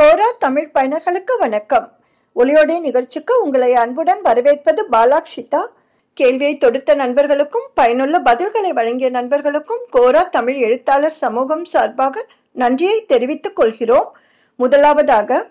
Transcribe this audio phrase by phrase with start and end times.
[0.00, 1.92] கோரா தமிழ் பயனர்களுக்கு வணக்கம்.
[2.36, 5.66] ஒளியோடை நிகழ்ச்சிக்கு உங்களை அன்புடன் வரவேற்பது பாலாக்ஷிதா.
[6.14, 14.16] கேள்வியை தொடுத்த நண்பர்களுக்கும் பயனுள்ள பதில்களை வழங்கிய நண்பர்களுக்கும் கோரா தமிழ் எழுத்தாளர் சமூகம் சார்பாக நன்றியை தெரிவித்துக் கொள்கிறோம்.
[14.56, 15.50] முதலாவதாக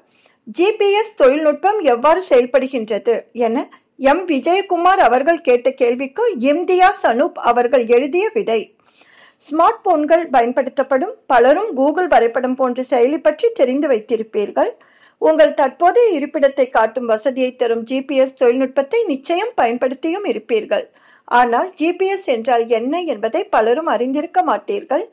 [0.60, 4.28] ஜிபிஎஸ் தொழில்நுட்பம் எவ்வாறு செயல்படுகின்றது என எம்.
[4.28, 8.76] விஜயகுமார் அவர்கள் கேட்ட கேள்விக்கு இம்தியாஸ் சனூப் அவர்கள் எழுதிய விடை.
[9.46, 14.72] ஸ்மார்ட் போன்கள் பயன்படுத்தப்படும் பலரும் கூகுள் வரைபடம் போன்ற செயலி பற்றி தெரிந்து வைத்திருப்பீர்கள்.
[15.22, 20.86] உங்கள் தற்போதைய இருப்பிடத்தை காட்டும் வசதியை தரும் ஜிபிஎஸ் தொழில்நுட்பத்தை நிச்சயம் பயன்படுத்தியும் இருப்பீர்கள்.
[21.40, 25.06] ஆனால் ஜிபிஎஸ் என்றால் என்ன என்பதை பலரும் அறிந்திருக்க மாட்டீர்கள்.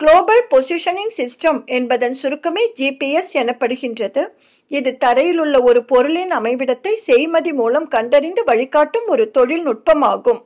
[0.00, 4.22] குளோபல் பொசிஷனிங் சிஸ்டம் என்பதன் சுருக்கமே ஜிபிஎஸ் எனப்படுகின்றது.
[4.68, 10.42] இது தரையில் உள்ள ஒரு பொருளின் அமைவிடத்தை செய்மதி மூலம் கண்டறிந்து வழிகாட்டும் ஒரு தொழில்நுட்பமாகும்.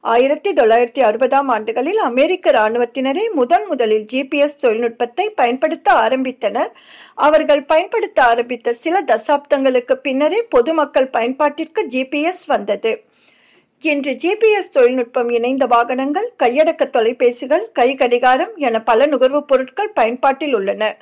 [0.00, 6.72] ஆயிரத்தி தொள்ளாயிரத்தி அறுபதாம் ஆண்டுகளில் அமெரிக்க இராணுவத்தினரே முதன் முதலில் ஜிபிஎஸ் தொழில்நுட்பத்தை பயன்படுத்த ஆரம்பித்தனர்.
[7.14, 13.04] அவர்கள் பயன்படுத்த ஆரம்பித்த சில தசாப்தங்களுக்கு பின்னரே பொதுமக்கள் பயன்பாட்டிற்கு ஜிபிஎஸ் வந்தது.
[13.84, 20.96] இன்று ஜிபிஎஸ் தொழில்நுட்பம் இணைந்த வாகனங்கள் கையடக்க தொலைபேசிகள் கை கடிகாரம் என பல நுகர்வுப் பொருட்கள் பயன்பாட்டில் உள்ளன.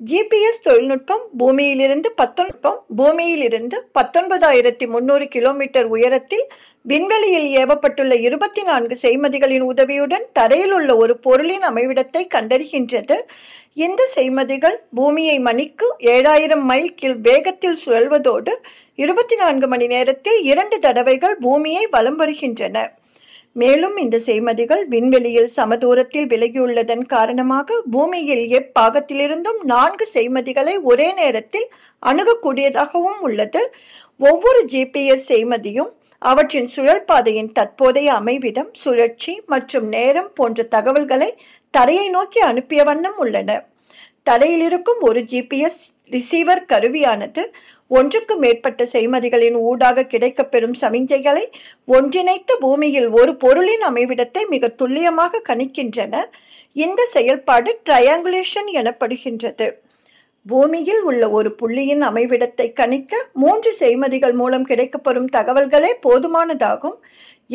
[0.00, 6.44] ஜிபிஎஸ் தொழில்நுட்பம் பூமியிலிருந்து பத்தொன்பம் பூமியிலிருந்து பத்தொன்பதாயிரத்தி முன்னூறு கிலோமீட்டர் உயரத்தில்
[6.82, 13.16] விண்வெளியில் ஏவப்பட்டுள்ள இருபத்தி நான்கு செய்மதிகளின் உதவியுடன் தரையில் உள்ள ஒரு பொருளின் அமைவிடத்தை கண்டறிகின்றது.
[13.72, 18.54] இந்த செய்மதிகள் பூமியை மணிக்கு ஏழாயிரம் மைல் கில் வேகத்தில் சுழல்வதோடு
[18.94, 22.97] இருபத்தி நான்கு மணி நேரத்தில் இரண்டு தடவைகள் பூமியை வலம் வருகின்றன.
[23.60, 31.68] மேலும் இந்த செய்மதிகள் விண்வெளியில் சமதூரத்தில் விலகியுள்ளதன் காரணமாக பூமியில் எப்பாகத்திலிருந்தும் நான்கு செய்மதிகளை ஒரே நேரத்தில்
[32.02, 33.62] அணுகக்கூடியதாகவும் உள்ளது.
[34.30, 35.90] ஒவ்வொரு ஜிபிஎஸ் செய்மதியும்
[36.22, 41.30] அவற்றின் சுழல் பாதையின் தற்போதைய அமைவிடம் சுழற்சி மற்றும் நேரம் போன்ற தகவல்களை
[41.74, 43.50] தரையை நோக்கி அனுப்பிய வண்ணம் உள்ளன.
[44.28, 45.82] தரையில் இருக்கும் ஒரு ஜிபிஎஸ்
[46.14, 47.42] ரிசீவர் கருவியானது
[47.90, 51.44] ஒன்றுக்கு மேற்பட்ட செய்மதிகளின் ஊடாக கிடைக்கப்பெறும் சமிஞ்சைகளை
[51.96, 56.14] ஒன்றிணைத்து பூமியில் ஒரு பொருளின் அமைவிடத்தை மிக துல்லியமாக கணிக்கின்றன.
[56.76, 59.68] இந்த செயல்பாடு ட்ரையாங்குலேஷன் எனப்படுகின்றது.
[60.46, 66.98] பூமியில் உள்ள ஒரு புள்ளியின் அமைவிடத்தை கணிக்க மூன்று செய்மதிகள் மூலம் கிடைக்கப்பெறும் தகவல்களே போதுமானதாகும்.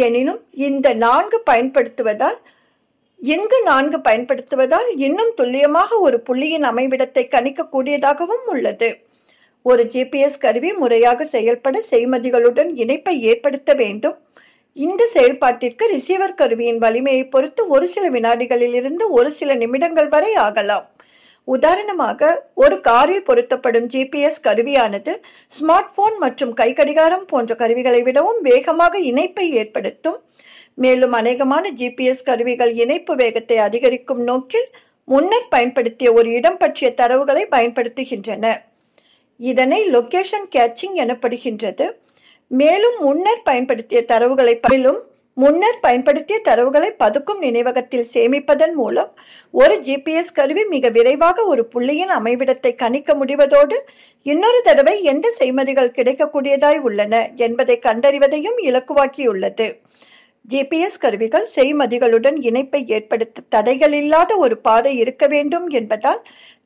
[0.06, 2.38] எனினும் இந்த நான்கு பயன்படுத்துவதால்
[3.20, 8.90] இங்கு நான்கு பயன்படுத்துவதால் இன்னும் துல்லியமாக ஒரு புள்ளியின் அமைவிடத்தை கணிக்கக்கூடியதாகவும் உள்ளது.
[9.64, 14.18] ஒரு ஜிபிஎஸ் கருவி முறையாக செயல்பட செய்மதிகளுடன் இணைப்பை ஏற்படுத்த வேண்டும்.
[14.74, 20.88] இந்த செயல்பாட்டிற்கு ரிசீவர் கருவியின் வலிமையை பொறுத்து ஒரு சில வினாடிகளில் இருந்து ஒரு சில நிமிடங்கள் வரை ஆகலாம்.
[21.44, 25.14] உதாரணமாக ஒரு காரில் பொருத்தப்படும் ஜிபிஎஸ் கருவியானது
[25.56, 30.20] ஸ்மார்ட் போன் மற்றும் கைக்கடிகாரம் போன்ற கருவிகளை விடவும் வேகமாக இணைப்பை ஏற்படுத்தும்.
[30.76, 34.70] மேலும் அநேகமான ஜிபிஎஸ் கருவிகள் இணைப்பு வேகத்தை அதிகரிக்கும் நோக்கில்
[35.06, 38.46] முன்னர் பயன்படுத்திய ஒரு இடம் பற்றிய தரவுகளை பயன்படுத்துகின்றன.
[39.52, 41.88] இதனை லொகேஷன் கேட்சிங் எனப்படுகின்றது.
[42.48, 45.00] மேலும் முன்னர் பயன்படுத்திய தரவுகளை மேலும்
[45.38, 49.12] முன்னர் பயன்படுத்திய தரவுகளை பதுக்கும் நினைவகத்தில் சேமிப்பதன் மூலம்
[49.62, 53.78] ஒரு ஜிபிஎஸ் கருவி மிக விரைவாக ஒரு புள்ளியின் அமைவிடத்தை கணிக்க முடிவதோடு
[54.26, 59.68] இன்னொரு தடவை எந்த செய்மதிகள் கிடைக்கக்கூடியதாய் உள்ளன என்பதை கண்டறிவதையும் இலக்குவாக்கியுள்ளது.
[60.50, 66.22] ஜிபிஎஸ் கருவிகள் செய்மதிகளுடன் இணைப்பை ஏற்படுத்த தடைகள் இல்லாத ஒரு பாதை இருக்க வேண்டும் என்பதால்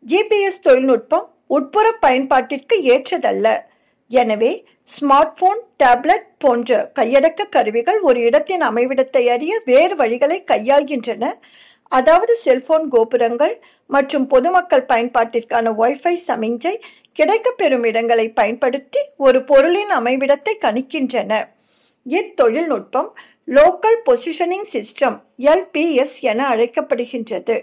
[0.06, 3.48] ஜிபிஎஸ் தொழில்நுட்பம் உட்புற பயன்பாட்டிற்கு ஏற்றதல்ல.
[4.12, 4.52] எனவே
[4.90, 11.32] ஸ்மார்ட் போன் டேப்லெட் போன்ற கையடக்க கருவிகள் ஒரு இடத்தின் அமைவிடத்தை அறிய வேறு வழிகளை கையாள்கின்றன.
[11.92, 13.56] அதாவது செல்போன் கோபுரங்கள்
[13.96, 16.74] மற்றும் பொதுமக்கள் பயன்பாட்டிற்கான ஒய்ஃபை சமிஞ்சை
[17.20, 21.32] கிடைக்கப்பெறும் இடங்களை பயன்படுத்தி ஒரு பொருளின் அமைவிடத்தை கணிக்கின்றன.
[22.06, 23.10] இத்தொழில்நுட்பம்
[23.58, 25.18] லோக்கல் பொசிஷனிங் சிஸ்டம்
[25.52, 27.56] எல்பிஎஸ் என அழைக்கப்படுகின்றது.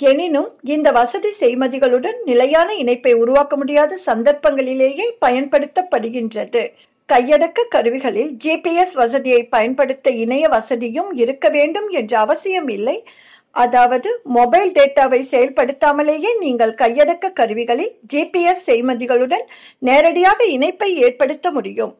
[0.00, 6.68] எனினும் இந்த வசதி செய்மதிகளுடன் நிலையான இணைப்பை உருவாக்க முடியாத சந்தர்ப்பங்களிலேயே பயன்படுத்தப்படுகின்றது.
[7.12, 13.04] கையடக்க கருவிகளில் ஜிபிஎஸ் வசதியை பயன்படுத்த இணைய வசதியும் இருக்க வேண்டும் என்ற அவசியம் இல்லை.
[13.50, 19.44] அதாவது மொபைல் டேட்டாவை செயல்படுத்தாமலேயே நீங்கள் கையடக்க கருவிகளில் ஜிபிஎஸ் செய்மதிகளுடன்
[19.78, 21.94] நேரடியாக இணைப்பை ஏற்படுத்த முடியும்.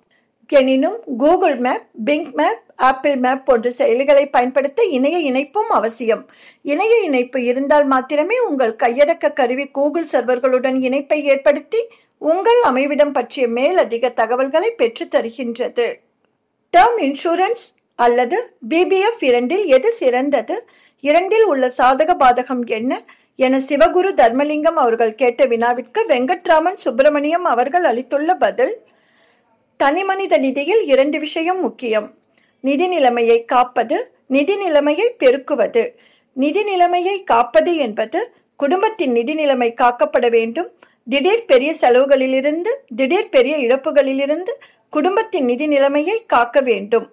[0.48, 6.30] எனினும் Google map Bing map Apple map போன்ற செயலிகளை பயன்படுத்த இணைய இணைப்பும் அவசியம்.
[6.62, 11.88] இணைய இணைப்பு இருந்தால் மாத்திரமே உங்கள் கையடக்க கருவி கூகுள் சர்வர்களுடன் இணைப்பை ஏற்படுத்தி
[12.18, 15.94] உங்கள் அமைவிடம் பற்றிய மேலதிக தகவல்களை பெற்று தருகின்றது.
[16.76, 17.64] டேர்ம் இன்சூரன்ஸ்
[17.94, 20.68] அல்லது பிபிஎஃப் இரண்டில் எது சிறந்தது?
[21.00, 23.02] இரண்டில் உள்ள சாதக பாதகம் என்ன?
[23.36, 28.82] என சிவகுரு தர்மலிங்கம் அவர்கள் கேட்ட வினாவிற்கு வெங்கட்ராமன் சுப்பிரமணியம் அவர்கள் அளித்துள்ள பதில்
[29.76, 32.14] தனிமனித நிதியில் இரண்டு விஷயம் முக்கியம்.
[32.60, 35.94] நிதி நிலைமையை காப்பது நிதி நிலைமையை பெருக்குவது.
[36.32, 40.68] நிதி நிலைமையை காப்பது என்பது குடும்பத்தின் நிதி நிலைமை காக்கப்பட வேண்டும்.
[41.08, 44.52] திடீர் பெரிய செலவுகளிலிருந்து திடீர் பெரிய இழப்புகளிலிருந்து
[44.90, 47.12] குடும்பத்தின் நிதி நிலைமையை காக்க வேண்டும்.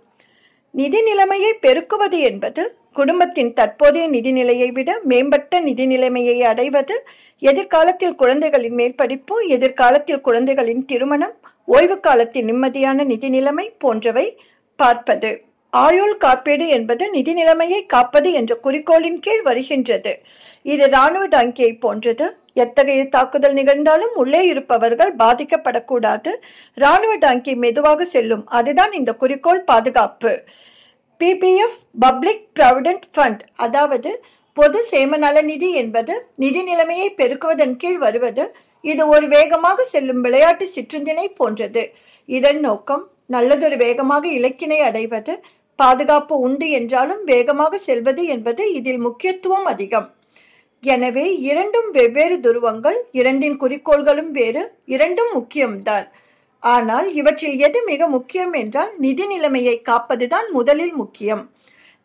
[0.72, 2.64] நிதி நிலைமையை பெருக்குவது என்பது
[2.96, 6.96] குடும்பத்தின் தற்போதைய நிதிநிலையை விட மேம்பட்ட நிதி நிலைமையை அடைவது
[7.40, 11.36] எதிர்காலத்தில் குழந்தைகளின் மேற்படிப்பு எதிர்காலத்தில் குழந்தைகளின் திருமணம்
[11.66, 14.40] ஓய்வு காலத்தின் நிம்மதியான நிதி நிலைமை போன்றவை
[14.76, 15.32] பார்ப்பது.
[15.70, 20.20] ஆயுள் காப்பீடு என்பது நிதி நிலைமையை காப்பது என்ற குறிக்கோளின் கீழ் வருகின்றது.
[20.62, 22.26] இது இராணுவ டாங்கியை போன்றது.
[22.54, 26.34] எத்தகைய தாக்குதல் நிகழ்ந்தாலும் உள்ளே இருப்பவர்கள் பாதிக்கப்படக்கூடாது.
[26.76, 28.48] இராணுவ டாங்கி மெதுவாக செல்லும்.
[28.48, 30.34] அதுதான் இந்த குறிக்கோள் பாதுகாப்பு.
[31.22, 34.12] பிபிஎஃப் பப்ளிக் ப்ராவிடென்ட் ஃபண்ட் அதாவது
[34.58, 36.14] பொது சேமநல நிதி என்பது
[36.44, 38.44] நிதி நிலைமையை பெருக்குவதன் கீழ் வருவது
[38.84, 41.84] இது ஒரு வேகமாக செல்லும் விளையாட்டு சிற்றுந்தினை போன்றது.
[42.30, 43.04] இதன் நோக்கம்
[43.36, 45.34] நல்லதொரு வேகமாக இலக்கினை அடைவது
[45.80, 50.08] பாதுகாப்பு உண்டு என்றாலும் வேகமாக செல்வது என்பது இதில் முக்கியத்துவம் அதிகம்.
[50.84, 54.64] எனவே இரண்டும் வெவ்வேறு துருவங்கள் இரண்டின் குறிக்கோள்களும் வேறு
[54.96, 56.08] இரண்டும் முக்கியம்தான்.
[56.64, 61.44] ஆனால் இவற்றில் எது மிக முக்கியம் என்றால் நிதி நிலைமையை காப்பதுதான் முதலில் முக்கியம்.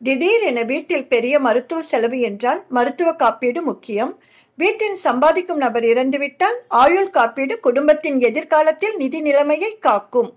[0.00, 4.12] திடீர் என வீட்டில் பெரிய மருத்துவ செலவு என்றால் மருத்துவ காப்பீடு முக்கியம்.
[4.58, 10.31] வீட்டின் சம்பாதிக்கும் நபர் இறந்துவிட்டால் ஆயுள் காப்பீடு குடும்பத்தின் எதிர்காலத்தில் நிதி நிலைமையை காக்கும்.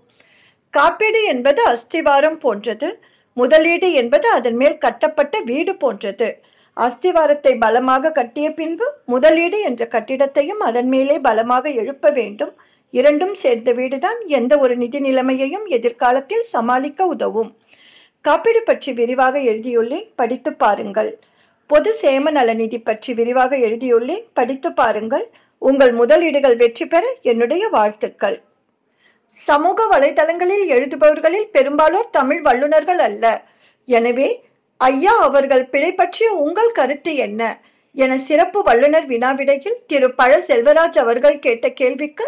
[0.74, 2.88] காப்பீடு என்பது அஸ்திவாரம் போன்றது.
[3.36, 6.28] முதலீடு என்பது அதன் மேல் கட்டப்பட்ட வீடு போன்றது.
[6.76, 12.52] அஸ்திவாரத்தை பலமாக கட்டிய பின்பு முதலீடு என்ற கட்டிடத்தையும் அதன் மேலே பலமாக எழுப்ப வேண்டும்.
[12.90, 17.50] இரண்டும் சேர்ந்த வீடுதான் எந்த ஒரு நிதி நிலைமையையும் எதிர்காலத்தில் சமாளிக்க உதவும்.
[18.24, 21.18] காப்பீடு பற்றி விரிவாக எழுதியுள்ளேன் படித்து பாருங்கள்.
[21.66, 25.26] பொது சேம நல நிதி பற்றி விரிவாக எழுதியுள்ளேன் படித்து பாருங்கள்.
[25.58, 28.38] உங்கள் முதலீடுகள் வெற்றி பெற என்னுடைய வாழ்த்துக்கள்.
[29.30, 33.24] சமூக வலைதளங்களில் எழுதுபவர்களில் பெரும்பாலோர் தமிழ் வல்லுநர்கள் அல்ல.
[33.88, 34.28] எனவே
[34.76, 37.60] ஐயா அவர்கள் பிழை பற்றிய உங்கள் கருத்து என்ன?
[37.94, 40.08] என சிறப்பு வல்லுநர் வினாவிடையில் திரு.
[40.14, 42.26] பழ செல்வராஜ் அவர்கள் கேட்ட கேள்விக்கு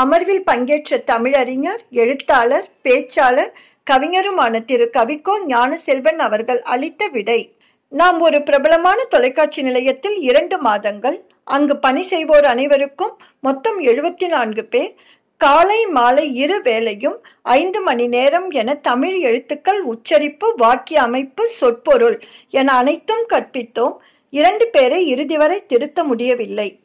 [0.00, 3.50] அமர்வில் பங்கேற்ற தமிழறிஞர் எழுத்தாளர் பேச்சாளர்
[3.90, 4.90] கவிஞருமான திரு.
[4.92, 7.40] கவிக்கோ ஞானசெல்வன் அவர்கள் அளித்த விடை.
[7.88, 14.94] நாம் ஒரு பிரபலமான தொலைக்காட்சி நிலையத்தில் இரண்டு மாதங்கள் அங்கு பணி செய்வோர் அனைவருக்கும் மொத்தம் எழுபத்தி நான்கு பேர்
[15.36, 22.72] காலை மாலை இரு வேளையும் ஐந்து மணி நேரம் என தமிழ் எழுத்துக்கள் உச்சரிப்பு வாக்கிய அமைப்பு சொற்பொருள் என
[22.72, 23.96] அனைத்தும் கற்பித்தோம்.
[24.30, 26.80] இரண்டு பேரை இறுதி வரை திருத்த முடியவில்லை.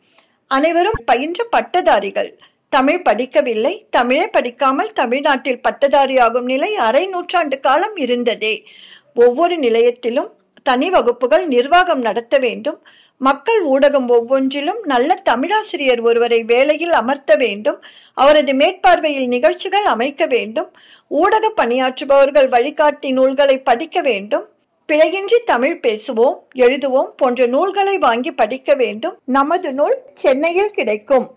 [0.47, 2.31] அனைவரும் பயின்ற பட்டதாரிகள்.
[2.69, 3.85] தமிழ் படிக்கவில்லை.
[3.89, 8.65] தமிழே படிக்காமல் தமிழ்நாட்டில் பட்டதாரியாகும் நிலை அரை நூற்றாண்டு காலம் இருந்ததே.
[9.15, 10.29] ஒவ்வொரு நிலையத்திலும்
[10.63, 12.85] தனி வகுப்புகள் நிர்வாகம் நடத்த வேண்டும்.
[13.17, 17.83] மக்கள் ஊடகம் ஒவ்வொன்றிலும் நல்ல தமிழாசிரியர் ஒருவரை வேலையில் அமர்த்த வேண்டும்.
[18.13, 20.71] அவரது மேற்பார்வையில் நிகழ்ச்சிகள் அமைக்க வேண்டும்.
[21.07, 24.47] ஊடக பணியாற்றுபவர்கள் வழிகாட்டி நூல்களை படிக்க வேண்டும்.
[24.87, 29.17] பிழையின்றி தமிழ் பேசுவோம் எழுதுவோம் போன்ற நூல்களை வாங்கி படிக்க வேண்டும்.
[29.25, 31.36] நமது நூல் சென்னையில் கிடைக்கும்.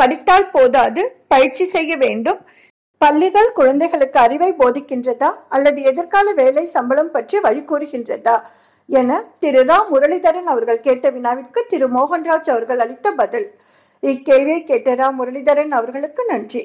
[0.00, 1.02] படித்தால் போதாது
[1.32, 2.40] பயிற்சி செய்ய வேண்டும்.
[3.00, 5.30] பள்ளிகள் குழந்தைகளுக்கு அறிவை போதிக்கின்றதா?
[5.48, 8.36] அல்லது எதிர்கால வேலை சம்பளம் பற்றி வழி கூறுகின்றதா?
[9.00, 9.78] என திரு ரா.
[9.92, 11.86] முரளிதரன் அவர்கள் கேட்ட வினாவிற்கு திரு.
[11.96, 13.48] மோகன்ராஜ் அவர்கள் அளித்த பதில்.
[14.02, 15.08] இக்கேள்வியை கேட்ட ரா.
[15.18, 16.62] முரளிதரன் அவர்களுக்கு நன்றி.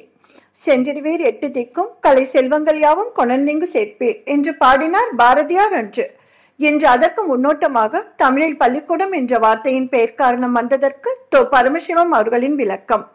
[0.66, 6.06] சென்றிடுவீர் எட்டு திக்கும் கலை செல்வங்கள் யாவும் கொணர்ந்திங்கு சேர்ப்பீர் என்று பாடினார் பாரதியார் அன்று.
[6.60, 13.06] இன்று அதற்கு முன்னோட்டமாக தமிழில் பள்ளிக்கூடம் என்ற வார்த்தையின் பெயர் காரணம் வந்ததற்கு தோ பரமசிவம் அவர்களின் விளக்கம்.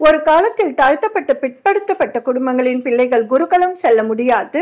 [0.00, 4.60] ஒரு காலத்தில் தாழ்த்தப்பட்ட பிற்படுத்தப்பட்ட குடும்பங்களின் பிள்ளைகள் குருகுலம் செல்ல முடியாது.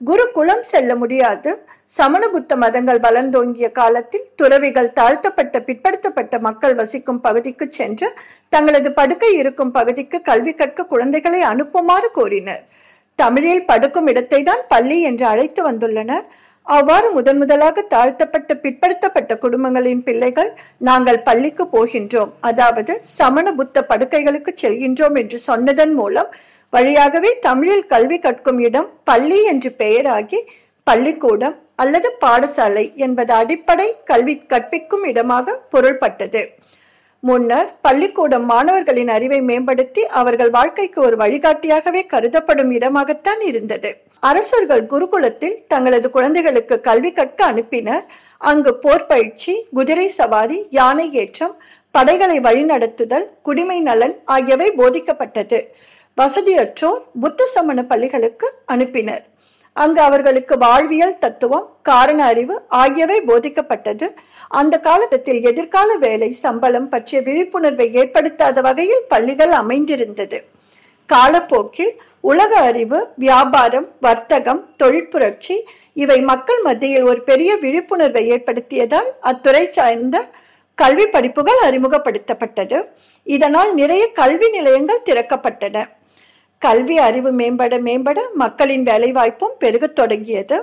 [0.00, 1.50] குருகுலம் செல்ல முடியாது.
[1.96, 8.08] சமண புத்த மதங்கள் வளர்ந்தோங்கிய காலத்தில் துறவிகள் தாழ்த்தப்பட்ட பிற்படுத்தப்பட்ட மக்கள் வசிக்கும் பகுதிக்கு சென்று
[8.48, 12.62] தங்களது படுக்கை இருக்கும் பகுதிக்கு கல்வி கற்க குழந்தைகளை அனுப்புமாறு கோரினர்.
[13.14, 16.24] தமிழில் படுக்கும் இடத்தை தான் பள்ளி என்று அழைத்து வந்துள்ளனர்.
[16.74, 20.50] அவ்வாறு முதன் முதலாக தாழ்த்தப்பட்ட பிற்படுத்தப்பட்ட குடும்பங்களின் பிள்ளைகள்
[20.88, 22.30] நாங்கள் பள்ளிக்கு போகின்றோம்.
[22.48, 26.30] அதாவது சமண புத்த படுக்கைகளுக்கு செல்கின்றோம் என்று சொன்னதன் மூலம்
[26.76, 30.40] வழியாகவே தமிழில் கல்வி கற்கும் இடம் பள்ளி என்று பெயராகி
[30.86, 36.42] பள்ளிக்கூடம் அல்லது பாடசாலை என்பது அடிப்படை கல்வி கற்பிக்கும் இடமாக பொருள்பட்டது.
[37.22, 43.90] முன்னர் பள்ளிக்கூடம் மாணவர்களின் அறிவை மேம்படுத்தி அவர்கள் வாழ்க்கைக்கு ஒரு வழிகாட்டியாகவே கருதப்படும் இடமாகத்தான் இருந்தது.
[44.20, 48.04] அரசர்கள் குருகுலத்தில் தங்களது குழந்தைகளுக்கு கல்வி கற்க அனுப்பினர்.
[48.38, 51.54] அங்கு போர் பயிற்சி குதிரை சவாரி யானை ஏற்றம்
[51.90, 55.60] படைகளை வழிநடத்துதல் குடிமை நலன் ஆகியவை போதிக்கப்பட்டது.
[56.20, 59.24] வசதியற்றோர் புத்த சமண பள்ளிகளுக்கு அனுப்பினர்.
[59.72, 64.08] அங்கு அவர்களுக்கு வாழ்வியல் தத்துவம் காரண அறிவு ஆகியவை போதிக்கப்பட்டது.
[64.48, 70.44] அந்த காலத்தில் எதிர்கால வேலை சம்பளம் பற்றிய விழிப்புணர்வை ஏற்படுத்தாத வகையில் பள்ளிகள் அமைந்திருந்தது.
[71.06, 75.62] காலப்போக்கில் உலக அறிவு வியாபாரம் வர்த்தகம் தொழிற்புரட்சி
[75.94, 80.28] இவை மக்கள் மத்தியில் ஒரு பெரிய விழிப்புணர்வை ஏற்படுத்தியதால் அத்துறை சார்ந்த
[80.74, 82.84] கல்வி படிப்புகள் அறிமுகப்படுத்தப்பட்டது.
[83.24, 85.88] இதனால் நிறைய கல்வி நிலையங்கள் திறக்கப்பட்டன.
[86.64, 90.56] கல்வி அறிவு மேம்பட மேம்பட மக்களின் வேலைவாய்ப்பும் பெருகத் தொடங்கியது.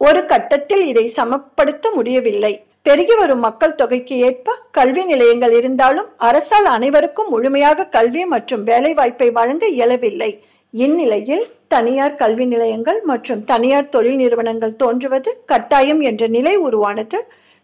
[0.00, 2.50] ஒரு கட்டத்தில் இதை சமப்படுத்த முடியவில்லை.
[2.82, 9.30] பெருகி வரும் மக்கள் தொகைக்கு ஏற்ப கல்வி நிலையங்கள் இருந்தாலும் அரசால் அனைவருக்கும் முழுமையாக கல்வி மற்றும் வேலை வாய்ப்பை
[9.30, 10.30] வழங்க இயலவில்லை.
[10.70, 17.20] இந்நிலையில் தனியார் கல்வி நிலையங்கள் மற்றும் தனியார் தொழில் நிறுவனங்கள் தோன்றுவது கட்டாயம் என்ற நிலை உருவானது.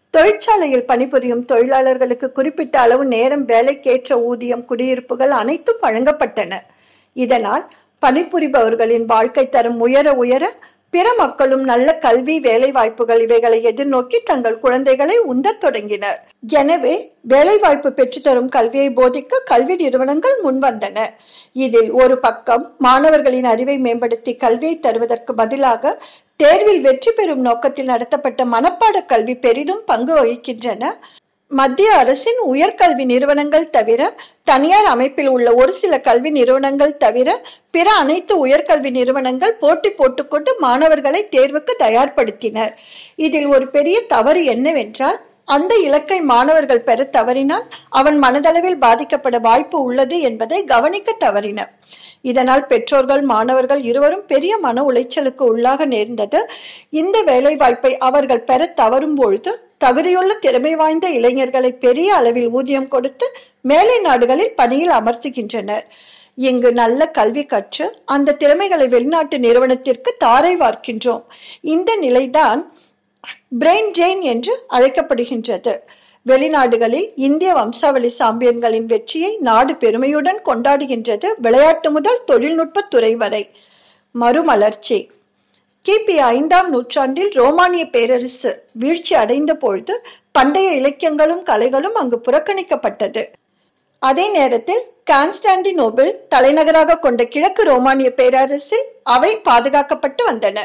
[0.09, 6.53] தொழிற்சாலையில் பணிபுரியும் தொழிலாளர்களுக்கு குறிப்பிட்ட அளவு நேரம் வேலைக்கேற்ற ஊதியம் குடியிருப்புகள் அனைத்தும் வழங்கப்பட்டன.
[7.23, 7.65] இதனால்
[8.01, 10.45] பணிபுரிபவர்களின் வாழ்க்கை தரம் உயர உயர
[10.93, 16.19] பிற மக்களும் நல்ல கல்வி வேலை வாய்ப்புகள் இவைகளை எதிர்நோக்கி தங்கள் குழந்தைகளை உந்தத் தொடங்கினர்.
[16.61, 16.93] எனவே
[17.31, 20.97] வேலை வாய்ப்பு பெற்றுத்தரும் கல்வியை போதிக்க கல்வி நிறுவனங்கள் முன்வந்தன.
[21.65, 25.93] இதில் ஒரு பக்கம் மாணவர்களின் அறிவை மேம்படுத்தி கல்வியை தருவதற்கு பதிலாக
[26.43, 30.93] தேர்வில் வெற்றி பெறும் நோக்கத்தில் நடத்தப்பட்ட மனப்பாட கல்வி பெரிதும் பங்கு வகிக்கின்றன.
[31.51, 34.01] மத்திய அரசின் உயர்கல்வி நிறுவனங்கள் தவிர
[34.43, 37.29] தனியார் அமைப்பில் உள்ள ஒரு சில கல்வி நிறுவனங்கள் தவிர
[37.71, 42.73] பிற அனைத்து உயர்கல்வி நிறுவனங்கள் போட்டி போட்டுக்கொண்டு மாணவர்களை தேர்வுக்கு தயார்படுத்தினர்.
[43.15, 45.19] இதில் ஒரு பெரிய தவறு என்னவென்றால்
[45.53, 51.71] அந்த இலக்கை மாணவர்கள் பெற தவறினால் அவன் மனதளவில் பாதிக்கப்பட வாய்ப்பு உள்ளது என்பதை கவனிக்க தவறினர்.
[52.21, 56.39] இதனால் பெற்றோர்கள் மாணவர்கள் இருவரும் பெரிய மன உளைச்சலுக்கு உள்ளாக நேர்ந்தது.
[56.89, 59.53] இந்த வேலை வாய்ப்பை அவர்கள் பெற தவறும் பொழுது
[59.85, 63.27] தகுதியுள்ள திறமை வாய்ந்த இளைஞர்களை பெரிய அளவில் ஊதியம் கொடுத்து
[63.61, 65.85] மேலை நாடுகளில் பணியில் அமர்த்துகின்றனர்.
[66.37, 71.23] இங்கு நல்ல கல்வி கற்று அந்த திறமைகளை வெளிநாட்டு நிறுவனத்திற்கு தாரை வார்க்கின்றோம்.
[71.61, 72.61] இந்த நிலைதான்
[73.59, 75.73] பிரெயின் ஜெயின் என்று அழைக்கப்படுகின்றது.
[76.25, 83.49] வெளிநாடுகளில் இந்திய வம்சாவளி சாம்பியன்களின் வெற்றியை நாடு பெருமையுடன் கொண்டாடுகின்றது விளையாட்டு முதல் தொழில்நுட்ப துறை வரை.
[84.11, 85.11] மறுமலர்ச்சி.
[85.85, 93.25] கிபி ஐந்தாம் நூற்றாண்டில் ரோமானிய பேரரசு வீழ்ச்சி அடைந்த பொழுது பண்டைய இலக்கியங்களும் கலைகளும் அங்கு புறக்கணிக்கப்பட்டது.
[93.99, 100.59] அதே நேரத்தில் கான்ஸ்டாண்டினோபிள் தலைநகராக கொண்ட கிழக்கு ரோமானிய பேரரசில் அவை பாதுகாக்கப்பட்டு வந்தன.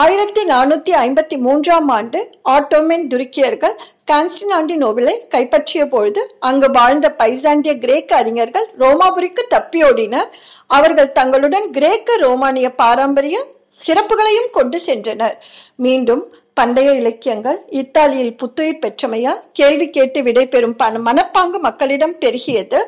[0.00, 2.18] ஆயிரத்தி நானூத்தி ஐம்பத்தி மூன்றாம் ஆண்டு
[2.54, 3.74] ஆட்டோமென் துருக்கியர்கள்
[4.10, 10.28] கான்ஸ்டினாண்டினோபிளை கைப்பற்றிய பொழுது அங்கு வாழ்ந்த பைசாண்டிய கிரேக்க அறிஞர்கள் ரோமாபுரிக்கு தப்பியோடினர்
[10.66, 13.38] அவர்கள் தங்களுடன் கிரேக்க ரோமானிய பாரம்பரிய
[13.80, 15.34] சிறப்புகளையும் கொண்டு சென்றனர்.
[15.76, 16.22] மீண்டும்
[16.54, 22.80] பண்டைய இலக்கியங்கள் இத்தாலியில் புத்துயிர் பெற்றமையால் கேள்வி கேட்டு விடைபெறும் பண மனப்பாங்கு மக்களிடம் பெருகியது.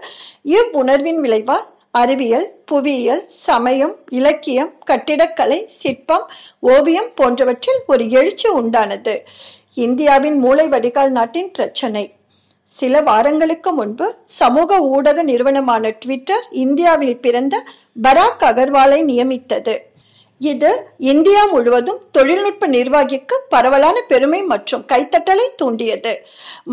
[0.57, 6.27] இவ்வுணர்வின் விளைவால் அறிவியல் புவியியல் சமயம் இலக்கியம் கட்டிடக்கலை சிற்பம்
[6.61, 9.15] ஓவியம் போன்றவற்றில் ஒரு எழுச்சி உண்டானது.
[9.75, 12.05] இந்தியாவின் மூளை வடிகால் நாட்டின் பிரச்சனை.
[12.65, 17.65] சில வாரங்களுக்கு முன்பு சமூக ஊடக நிறுவனமான ட்விட்டர் இந்தியாவில் பிறந்த
[18.03, 19.77] பராக் அகர்வாலை நியமித்தது.
[20.39, 26.13] இது இந்தியா முழுவதும் தொழில்நுட்ப நிர்வாகிக்கு பரவலான பெருமை மற்றும் கைத்தட்டலை தூண்டியது.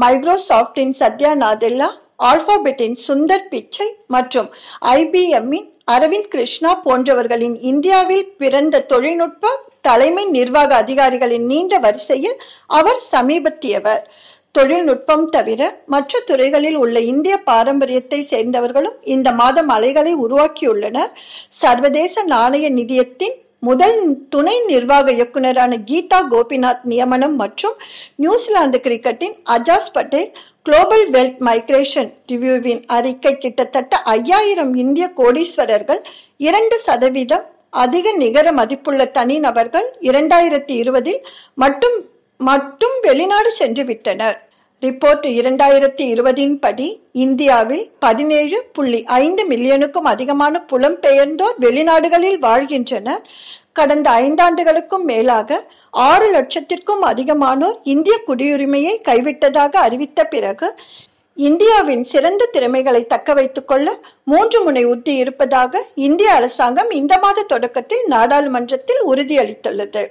[0.01, 1.89] மைக்ரோசாப்டின் சத்யா நாதெல்லா
[2.23, 4.49] ஆல்பாபெட்டின் சுந்தர் பிச்சை மற்றும்
[4.81, 14.03] ஐபிஎம்மின் அரவிந்த் கிருஷ்ணா போன்றவர்களின் இந்தியாவில் பிறந்த தொழில்நுட்ப தலைமை நிர்வாக அதிகாரிகளின் நீண்ட வரிசையில் அவர் சமீபத்தியவர்.
[14.51, 21.11] தொழில்நுட்பம் தவிர மற்ற துறைகளில் உள்ள இந்திய பாரம்பரியத்தை சேர்ந்தவர்களும் இந்த மாதம் அலைகளை உருவாக்கியுள்ளனர்.
[21.47, 23.99] சர்வதேச நாணய நிதியத்தின் முதல்
[24.29, 27.75] துணை நிர்வாக இயக்குநரான கீதா கோபிநாத் நியமனம் மற்றும்
[28.17, 30.29] New Zealand கிரிக்கெட்டின் Ajaz Patel
[30.65, 36.01] global wealth migration ரிவ்யூவின் அறிக்கை கிட்டத்தட்ட ஐயாயிரம் இந்திய கோடீஸ்வரர்கள்
[36.39, 37.45] இரண்டு சதவீதம்
[37.77, 41.19] அதிக நிகர மதிப்புள்ள தனிநபர்கள் இரண்டாயிரத்தி இருபதில்
[41.55, 41.97] மட்டும்
[42.39, 44.37] மட்டும் வெளிநாடு சென்று விட்டனர்
[44.81, 53.23] ரிப்போர்ட் இரண்டாயிரத்தி இருபதின் படி இந்தியாவில் பதினேழு புள்ளி ஐந்து மில்லியனுக்கும் அதிகமான புலம்பெயர்ந்தோர் வெளிநாடுகளில் வாழ்கின்றனர்.
[53.71, 55.59] கடந்த ஐந்தாண்டுகளுக்கும் மேலாக
[55.91, 60.69] ஆறு லட்சத்திற்கும் அதிகமானோர் இந்திய குடியுரிமையை கைவிட்டதாக அறிவித்த பிறகு
[61.37, 63.87] இந்தியாவின் சிறந்த திறமைகளை தக்க வைத்துக் கொள்ள
[64.23, 70.05] மூன்று முனை உத்தி இருப்பதாக இந்திய அரசாங்கம் இந்த மாத தொடக்கத்தில் நாடாளுமன்றத்தில் உறுதியளித்துள்ளது.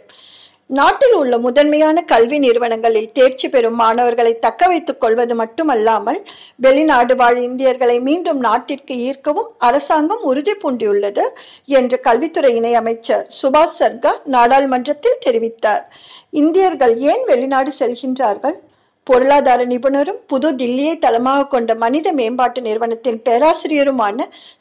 [0.70, 6.18] நாட்டில் உள்ள முதன்மையான கல்வி நிறுவனங்களில் தேர்ச்சி பெறும் மாணவர்களை தக்க வைத்துக் கொள்வது மட்டுமல்லாமல்
[6.56, 11.24] வெளிநாடு வாழ் இந்தியர்களை மீண்டும் நாட்டிற்கு ஈர்க்கவும் அரசாங்கம் உறுதி பூண்டியுள்ளது
[11.78, 15.84] என்று கல்வித்துறை இணை அமைச்சர் சுபாஷ் சர்கா நாடாளுமன்றத்தில் தெரிவித்தார்.
[16.42, 18.58] இந்தியர்கள் ஏன் வெளிநாடு செல்கின்றார்கள்?
[19.06, 24.18] பொருளாதார நிபுணரும் புது தில்லியை தளமாக கொண்ட மனித மேம்பாட்டு நிறுவனத்தின் பேராசிரியருமான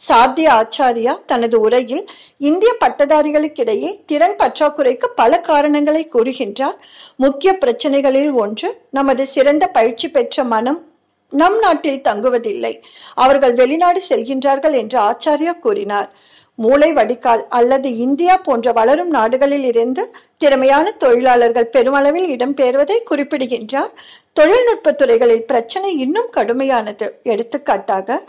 [0.07, 2.03] சாத்திய ஆச்சாரியா தனது உரையில்
[2.37, 6.77] இந்திய பட்டதாரிகளுக்கிடையே திறன் பற்றாக்குறைக்கு பல காரணங்களை கூறுகின்றார்.
[7.15, 10.79] முக்கிய பிரச்சனைகளில் ஒன்று நமது சிறந்த பயிற்சி பெற்ற மனம்
[11.29, 12.81] நம் நாட்டில் தங்குவதில்லை.
[13.13, 16.13] அவர்கள் வெளிநாடு செல்கின்றார்கள் என்று ஆச்சாரியா கூறினார்.
[16.55, 23.93] மூளை வடிகால் அல்லது இந்தியா போன்ற வளரும் நாடுகளில் இருந்து திறமையான தொழிலாளர்கள் பெருமளவில் இடம்பெயர்வதை குறிப்பிடுகின்றார்.
[24.33, 27.09] தொழில்நுட்ப துறைகளில் பிரச்சனை இன்னும் கடுமையானது.
[27.23, 28.23] எடுத்துக்காட்டாக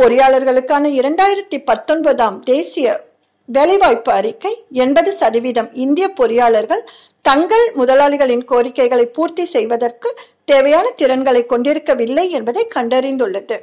[0.00, 3.08] பொறியாளர்களுக்கான இரண்டாயிரத்தி பத்தொன்பதாம் தேசிய
[3.52, 6.82] வேலைவாய்ப்பு அறிக்கை எண்பது சதவீதம் இந்திய பொறியாளர்கள்
[7.22, 10.08] தங்கள் முதலாளிகளின் கோரிக்கைகளை பூர்த்தி செய்வதற்கு
[10.44, 13.56] தேவையான திறன்களை கொண்டிருக்கவில்லை என்பதை கண்டறிந்துள்ளது.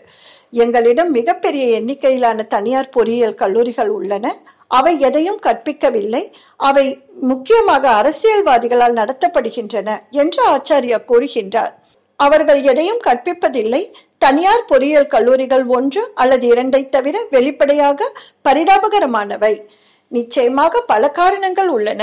[0.51, 4.35] எங்களிடம் மிகப்பெரிய எண்ணிக்கையிலான தனியார் பொறியியல் கல்லூரிகள் உள்ளன.
[4.67, 6.23] அவை எதையும் கற்பிக்கவில்லை.
[6.57, 6.85] அவை
[7.21, 11.73] முக்கியமாக அரசியல்வாதிகளால் நடத்தப்படுகின்றன என்று ஆச்சாரியா கூறுகின்றார்.
[12.19, 13.81] அவர்கள் எதையும் கற்பிப்பதில்லை.
[14.17, 18.09] தனியார் பொறியியல் கல்லூரிகள் ஒன்று அல்லது இரண்டை தவிர வெளிப்படையாக
[18.49, 19.53] பரிதாபகரமானவை.
[20.07, 22.01] நிச்சயமாக பல காரணங்கள் உள்ளன.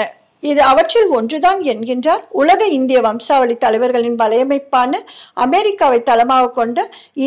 [0.50, 4.92] இது அவற்றில் ஒன்றுதான் என்கின்றார் உலக இந்திய வம்சாவளி தலைவர்களின் வலையமைப்பான
[5.44, 6.78] அமெரிக்காவை தளமாக கொண்ட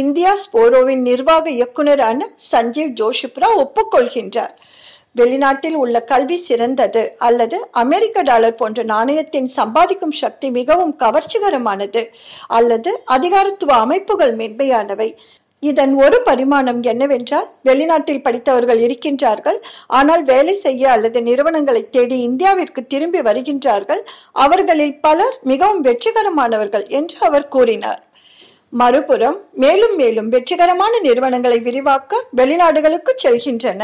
[0.01, 2.19] இந்தியா ஸ்போரோவின் நிர்வாக இயக்குநரான
[2.51, 4.55] சஞ்சீவ் ஜோஷிப்ரா ஒப்புக்கொள்கின்றார்.
[5.15, 12.03] வெளிநாட்டில் உள்ள கல்வி சிறந்தது அல்லது அமெரிக்க டாலர் போன்ற நாணயத்தின் சம்பாதிக்கும் சக்தி மிகவும் கவர்ச்சிகரமானது
[12.47, 15.09] அல்லது அதிகாரத்துவ அமைப்புகள் மென்மையானவை.
[15.63, 23.19] இதன் ஒரு பரிமாணம் என்னவென்றால் வெளிநாட்டில் படித்தவர்கள் இருக்கின்றார்கள் ஆனால் வேலை செய்ய அல்லது நிறுவனங்களை தேடி இந்தியாவிற்கு திரும்பி
[23.19, 24.01] வருகின்றார்கள்
[24.45, 28.01] அவர்களில் பலர் மிகவும் வெற்றிகரமானவர்கள் என்று அவர் கூறினார்.
[28.73, 33.81] மறுபுறம் மேலும் மேலும் வெற்றிகரமான நிறுவனங்களை விரிவாக்க வெளிநாடுகளுக்கு செல்கின்றன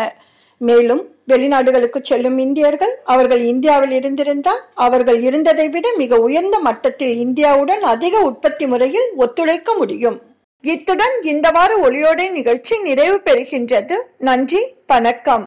[0.67, 8.21] மேலும் வெளிநாடுகளுக்கு செல்லும் இந்தியர்கள் அவர்கள் இந்தியாவில் இருந்திருந்தால் அவர்கள் இருந்ததை விட மிக உயர்ந்த மட்டத்தில் இந்தியாவுடன் அதிக
[8.29, 10.19] உற்பத்தி முறையில் ஒத்துழைக்க முடியும்.
[10.63, 13.97] இத்துடன் இந்த வார ஒளியோடை நிகழ்ச்சி நிறைவு பெறுகின்றது.
[14.29, 15.41] நன்றி வணக்கம்.